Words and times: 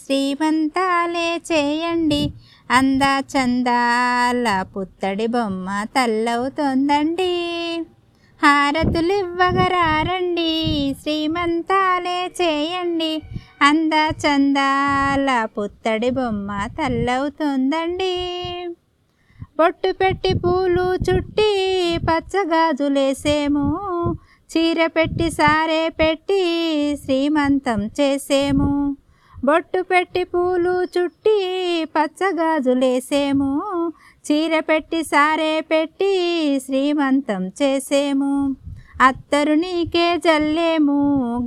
శ్రీమంతాలే 0.04 1.42
చేయండి. 1.52 2.32
అంద 2.70 3.00
చందాల 3.20 4.62
పుత్తడి 4.62 5.26
బొమ్మ 5.26 5.84
తల్లవుతోందండి. 5.84 7.32
హారతులివ్వగరారండి. 8.42 9.32
శ్రీమంతాలే 11.02 12.32
చేయండి. 12.42 13.22
అంద 13.62 13.92
చందాల 14.10 15.48
పుత్తడి 15.58 16.10
బొమ్మ 16.10 16.66
తల్లవుతోందండి. 16.66 18.14
బొట్టు 19.58 19.92
పెట్టి 19.92 20.34
పూలు 20.34 20.94
చుట్టి 20.94 21.50
పచ్చగాజులేసేము 22.10 23.76
చీర 24.50 24.86
పెట్టి 24.86 25.30
సారే 25.30 25.88
పెట్టి 25.88 26.40
శ్రీమంతం 27.04 27.86
చేసేము. 27.86 28.96
బొట్టు 29.44 29.82
పెట్టి 29.82 30.24
పూలు 30.24 30.84
చుట్టి 30.84 31.38
పచ్చగాజులేసేము. 31.84 33.50
చీర 34.32 34.60
పెట్టి 34.60 35.02
సారే 35.02 35.60
పెట్టి 35.60 36.12
శ్రీమంతం 36.64 37.48
చేసేము. 37.48 38.56
అత్తరు 39.00 39.52
నీకే 39.52 40.16
జల్లేము 40.16 40.98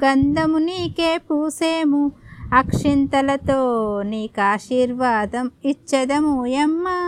గంధము 0.06 0.58
నీకే 0.58 1.18
పూసేము. 1.18 2.12
అక్షింతలతో 2.54 3.60
నీకు 4.06 4.42
ఆశీర్వాదం 4.42 5.52
ఇచ్చదము 5.66 6.46
యమ్మా. 6.46 7.00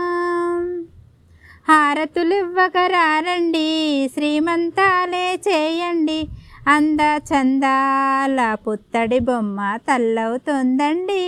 హారతులివ్వగరారండి 2.01 3.67
శ్రీమంతాలే 4.13 5.41
చేయండి. 5.47 6.27
అంద 6.67 6.97
చందాల 7.17 8.57
పుత్తడి 8.67 9.19
బొమ్మ 9.19 9.75
తల్లవుతోందండి. 9.75 11.25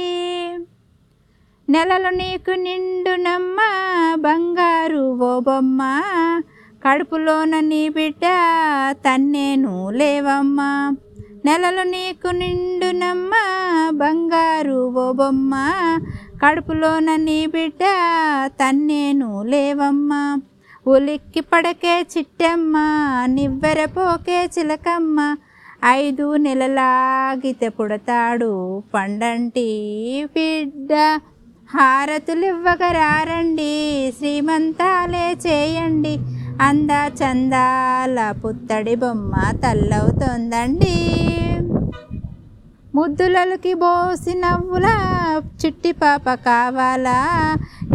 నెలలు 1.70 2.10
నీకు 2.10 2.52
నిండునమ్మ 2.52 3.58
బంగారు 4.16 5.20
ఓ 5.22 5.40
బొమ్మ. 5.40 6.02
కడుపులోన 6.88 7.60
నీ 7.60 7.90
బిడ్డ 7.90 8.22
తన్నేను 8.92 9.90
లేవమ్మా. 9.90 10.96
నెలలు 11.46 11.90
నీకు 11.90 12.28
నిండునమ్మ 12.28 13.32
బంగారు 13.90 14.94
ఓ 14.98 15.12
బొమ్మ. 15.12 15.54
కడుపులోన 16.46 17.16
నీ 17.16 17.46
బిడ్డ 17.46 17.80
తన్నేను 18.48 19.44
లేవమ్మా. 19.44 20.42
ఉలిక్కి 20.88 21.42
పడకే 21.42 22.06
చిట్టమ్మ 22.18 22.78
నివ్వెరపోకే 23.26 24.46
చిలకమ్మ. 24.46 25.38
ఐదు 25.86 26.36
నెలలాగితే 26.36 27.70
పుడతాడు 27.70 28.84
పండంటి 28.94 30.26
బిడ్డ. 30.26 31.20
హారతులివ్వగరారండి 31.70 34.14
శ్రీమంతాలే 34.18 35.38
చేయండి. 35.48 36.20
అంద 36.62 36.92
చందాల 36.92 38.34
పుత్తడి 38.46 38.96
బొమ్మ 38.96 39.52
తల్లవుతోందండి. 39.64 41.14
ముద్దులకి 42.96 43.74
బోసి 43.74 44.34
నవ్వుల 44.34 44.86
చిట్టి 45.66 45.92
పాప 45.92 46.34
కావాలా 46.34 47.18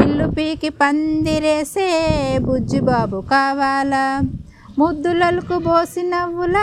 ఇల్లు 0.02 0.26
పీకి 0.28 0.68
పందిరేసే 0.68 1.90
బుజ్జిబాబు 2.42 3.20
కావాలా. 3.20 4.22
ముద్దులకు 4.78 5.58
బోసి 5.58 6.02
నవ్వుల 6.02 6.56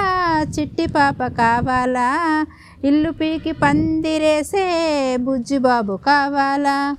చిట్టి 0.60 0.86
పాప 0.88 1.28
కావాలా 1.28 2.46
ఇల్లు 2.84 3.12
పీకి 3.12 3.52
పందిరేసే 3.52 5.18
బుజ్జిబాబు 5.22 5.96
కావాలా. 5.96 6.96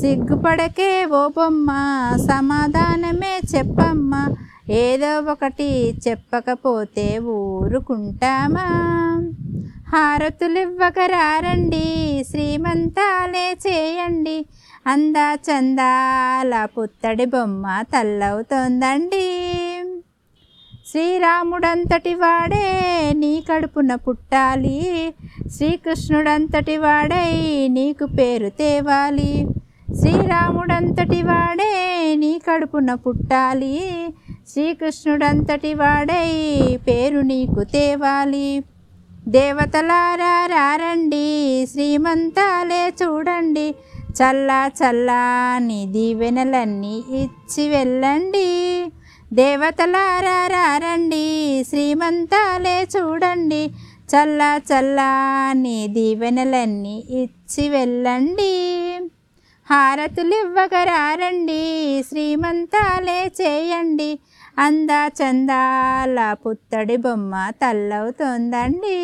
సిగ్గుపడకే 0.00 1.04
ఓ 1.04 1.28
బొమ్మ 1.28 1.70
సమాధానమే 2.16 3.40
చెప్పమ్మా 3.56 4.36
ఏదో 4.70 5.20
ఒకటి 5.20 5.94
చెప్పకపోతే 6.08 7.18
ఊరుకుంటామా? 7.18 8.66
హారతులివ్వగరారండి 9.94 11.84
శ్రీమంతాలే 12.30 13.56
చేయండి. 13.66 14.46
అందా 14.86 15.34
చందాల 15.34 16.64
పుత్తడి 16.64 17.24
బొమ్మ 17.24 17.82
తల్లవుతోందండి. 17.96 19.42
శ్రీరాముడంతటి 20.90 22.14
వాడే 22.14 23.12
నీ 23.12 23.44
కడుపున 23.50 23.94
పుట్టాలి. 23.94 25.14
శ్రీకృష్ణుడంతటి 25.56 26.76
వాడై 26.76 27.68
నీకు 27.68 28.06
పేరు 28.06 28.48
తేవాలి. 28.48 29.46
శ్రీరాముడంతటి 30.00 31.22
వాడే 31.22 32.14
నీ 32.16 32.40
కడుపున 32.50 32.94
పుట్టాలి. 32.94 34.08
శ్రీకృష్ణుడంతటి 34.48 35.74
వాడై 35.74 36.32
పేరు 36.88 37.20
నీకు 37.20 37.62
తేవాలి. 37.62 38.62
దేవతలారా 39.28 40.46
రారండి 40.46 41.66
శ్రీమంతాలే 41.72 42.88
చూడండి. 42.88 43.74
చల్లా 44.12 44.66
చల్లాని 44.66 45.86
దీవెనలన్నీ 45.86 47.04
ఇచ్చి 47.10 47.68
వెళ్ళండి. 47.68 48.84
దేవతలారా 49.32 50.46
రారండి 50.46 51.64
శ్రీమంతాలే 51.68 52.88
చూడండి. 52.96 53.70
చల్లా 54.16 54.56
చల్లాని 54.56 55.88
దీవెనలన్నీ 55.88 57.04
ఇచ్చి 57.10 57.68
వెళ్ళండి. 57.68 58.52
హారతులు 59.70 60.34
ఇవ్వగరారండి 60.34 62.02
శ్రీమంతాలే 62.08 63.30
చేయండి. 63.40 64.18
అందా 64.58 65.08
చందాల 65.08 66.18
పుత్తడి 66.32 66.96
బొమ్మ 66.96 67.50
తల్లవుతోందండి. 67.50 68.98